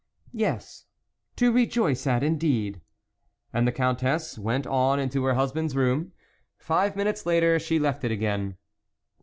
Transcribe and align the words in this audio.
"Yes, 0.47 0.85
to 1.35 1.51
rejoice 1.51 2.07
at 2.07 2.23
indeed." 2.23 2.81
And 3.53 3.67
the 3.67 3.71
Countess 3.71 4.35
went 4.35 4.65
on 4.65 4.99
into 4.99 5.23
her 5.25 5.35
husband's 5.35 5.75
room. 5.75 6.11
Five 6.57 6.95
minutes 6.95 7.27
later 7.27 7.59
she 7.59 7.77
left 7.77 8.03
it 8.03 8.09
again. 8.09 8.57